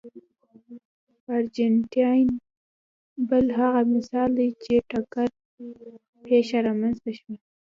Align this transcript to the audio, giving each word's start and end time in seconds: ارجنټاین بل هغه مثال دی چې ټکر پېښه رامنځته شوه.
ارجنټاین 1.35 2.27
بل 3.29 3.45
هغه 3.59 3.81
مثال 3.93 4.29
دی 4.39 4.49
چې 4.63 4.73
ټکر 4.89 5.27
پېښه 6.25 6.57
رامنځته 6.67 7.11
شوه. 7.19 7.35